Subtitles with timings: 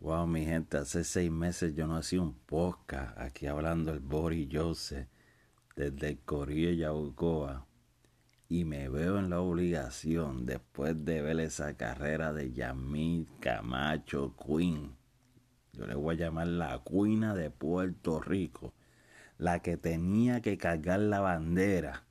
[0.00, 4.48] Wow, mi gente, hace seis meses yo no hacía un podcast aquí hablando el Boris
[4.50, 5.06] Joseph
[5.76, 7.12] desde el Corillo
[8.48, 14.96] y me veo en la obligación después de ver esa carrera de Yamil Camacho Queen.
[15.74, 18.72] Yo le voy a llamar la cuina de Puerto Rico,
[19.36, 22.06] la que tenía que cargar la bandera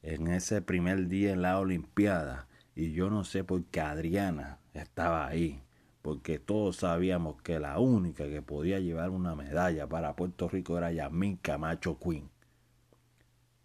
[0.00, 5.26] en ese primer día en la Olimpiada y yo no sé por qué Adriana estaba
[5.26, 5.62] ahí
[6.02, 10.92] porque todos sabíamos que la única que podía llevar una medalla para Puerto Rico era
[10.92, 12.30] Yamín Camacho Queen.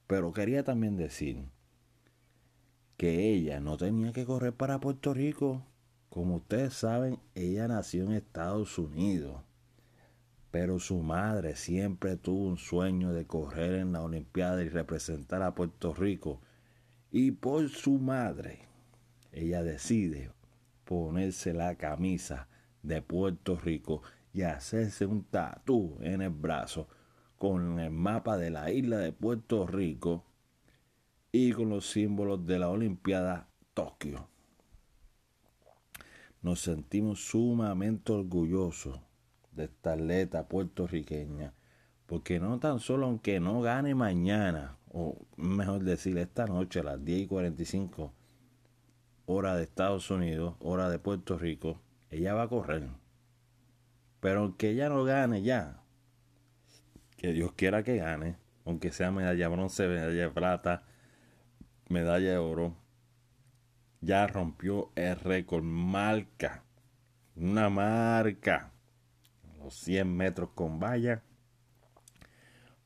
[0.07, 1.45] Pero quería también decir
[2.97, 5.63] que ella no tenía que correr para Puerto Rico.
[6.09, 9.41] Como ustedes saben, ella nació en Estados Unidos.
[10.51, 15.55] Pero su madre siempre tuvo un sueño de correr en la Olimpiada y representar a
[15.55, 16.41] Puerto Rico.
[17.11, 18.67] Y por su madre,
[19.31, 20.31] ella decide
[20.85, 22.47] ponerse la camisa
[22.81, 24.01] de Puerto Rico
[24.33, 26.87] y hacerse un tatú en el brazo
[27.37, 30.23] con el mapa de la isla de Puerto Rico
[31.31, 34.27] y con los símbolos de la Olimpiada Tokio.
[36.41, 38.99] Nos sentimos sumamente orgullosos
[39.51, 41.53] de esta atleta puertorriqueña,
[42.05, 47.03] porque no tan solo aunque no gane mañana, o mejor decir esta noche a las
[47.03, 48.13] 10 y 45,
[49.25, 52.87] hora de Estados Unidos, hora de Puerto Rico, ella va a correr.
[54.19, 55.81] Pero aunque ella no gane ya,
[57.17, 60.83] que Dios quiera que gane, aunque sea medalla bronce, medalla de plata,
[61.89, 62.75] medalla de oro,
[64.01, 66.63] ya rompió el récord, marca,
[67.35, 68.71] una marca,
[69.59, 71.23] los 100 metros con valla,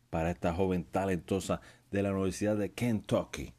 [0.10, 3.54] para esta joven talentosa de la Universidad de Kentucky,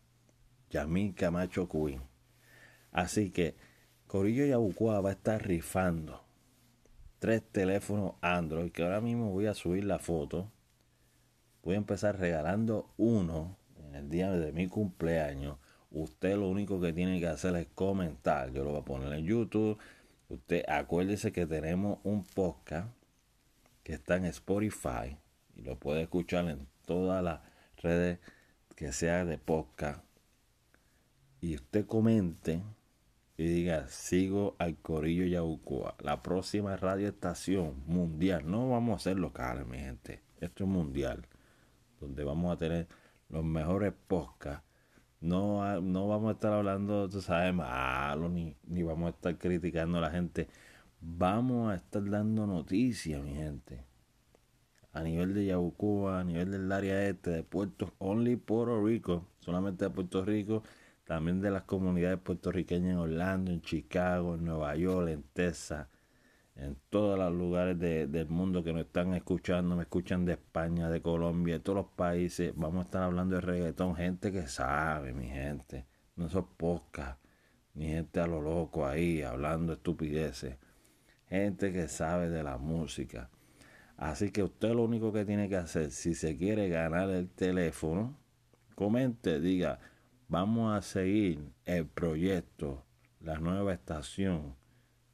[0.71, 2.03] Yamil Camacho Queen.
[2.93, 3.57] Así que
[4.07, 6.29] Corillo Yabucoa va a estar rifando
[7.19, 10.51] tres teléfonos Android que ahora mismo voy a subir la foto.
[11.63, 15.59] Voy a empezar regalando uno en el día de mi cumpleaños.
[15.91, 18.53] Usted lo único que tiene que hacer es comentar.
[18.53, 19.79] Yo lo voy a poner en YouTube.
[20.29, 22.89] Usted acuérdese que tenemos un podcast
[23.83, 25.17] que está en Spotify
[25.57, 27.41] y lo puede escuchar en todas las
[27.79, 28.19] redes
[28.77, 30.05] que sea de podcast.
[31.41, 32.63] Y usted comente
[33.39, 38.51] y diga, sigo al Corillo Yabucoa, la próxima radioestación mundial.
[38.51, 40.23] No vamos a hacer local, mi gente.
[40.41, 41.25] Esto es mundial,
[42.01, 42.89] donde vamos a tener
[43.29, 44.67] los mejores podcasts.
[45.21, 49.99] No, no vamos a estar hablando, tú sabes, malo, ni, ni vamos a estar criticando
[49.99, 50.49] a la gente.
[51.01, 53.85] Vamos a estar dando noticias, mi gente.
[54.93, 59.85] A nivel de Yabucoa, a nivel del área este, de Puerto, only Puerto Rico, solamente
[59.85, 60.65] de Puerto Rico
[61.09, 65.89] también de las comunidades puertorriqueñas en Orlando, en Chicago, en Nueva York, en Texas,
[66.55, 71.01] en todos los lugares del mundo que nos están escuchando, me escuchan de España, de
[71.01, 72.53] Colombia, de todos los países.
[72.57, 77.17] Vamos a estar hablando de reggaetón, gente que sabe, mi gente, no son pocas,
[77.73, 80.59] ni gente a lo loco ahí hablando estupideces,
[81.27, 83.31] gente que sabe de la música.
[83.97, 88.19] Así que usted lo único que tiene que hacer, si se quiere ganar el teléfono,
[88.75, 89.81] comente, diga,
[90.31, 92.85] Vamos a seguir el proyecto,
[93.23, 94.57] la nueva estación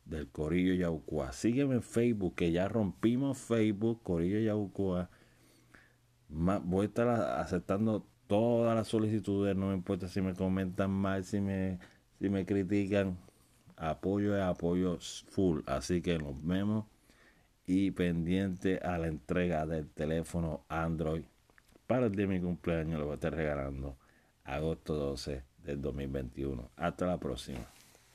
[0.05, 1.31] del Corillo Yaucoa.
[1.33, 5.09] Sígueme en Facebook, que ya rompimos Facebook, Corillo Yaucoa.
[6.29, 11.41] Voy a estar aceptando todas las solicitudes, no me importa si me comentan mal, si
[11.41, 11.79] me,
[12.19, 13.17] si me critican.
[13.77, 14.99] Apoyo es apoyo
[15.29, 15.61] full.
[15.67, 16.87] Así que nos vemos
[17.69, 21.23] y pendiente a la entrega del teléfono Android
[21.87, 22.99] para el día de mi cumpleaños.
[22.99, 23.97] Lo voy a estar regalando
[24.45, 26.71] agosto 12 del 2021.
[26.77, 27.67] Hasta la próxima.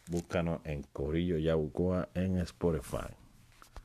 [0.08, 3.14] Búscanos en Corillo Yabucoa en Spotify.